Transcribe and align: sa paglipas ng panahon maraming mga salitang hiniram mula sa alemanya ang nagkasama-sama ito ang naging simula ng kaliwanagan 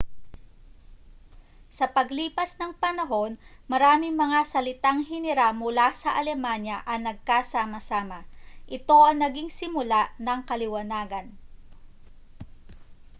sa 1.77 1.85
paglipas 1.95 2.51
ng 2.57 2.71
panahon 2.83 3.31
maraming 3.71 4.15
mga 4.23 4.39
salitang 4.53 4.99
hiniram 5.09 5.53
mula 5.63 5.87
sa 6.01 6.09
alemanya 6.19 6.77
ang 6.91 7.01
nagkasama-sama 7.07 8.19
ito 8.77 8.97
ang 9.01 9.17
naging 9.23 9.49
simula 9.59 10.01
ng 10.25 10.39
kaliwanagan 10.49 11.27